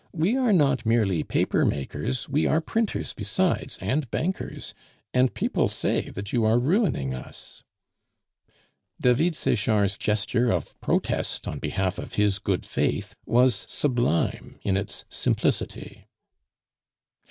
We 0.13 0.35
are 0.35 0.51
not 0.51 0.83
merely 0.83 1.21
paper 1.21 1.63
makers, 1.63 2.27
we 2.27 2.47
are 2.47 2.59
printers 2.59 3.13
besides 3.13 3.77
and 3.81 4.09
bankers, 4.09 4.73
and 5.13 5.31
people 5.31 5.67
say 5.69 6.09
that 6.09 6.33
you 6.33 6.43
are 6.43 6.57
ruining 6.57 7.13
us." 7.13 7.63
David 8.99 9.35
Sechard's 9.35 9.99
gesture 9.99 10.49
of 10.51 10.73
protest 10.81 11.47
on 11.47 11.59
behalf 11.59 11.99
of 11.99 12.15
his 12.15 12.39
good 12.39 12.65
faith 12.65 13.13
was 13.27 13.63
sublime 13.69 14.57
in 14.63 14.75
its 14.75 15.05
simplicity. 15.07 16.07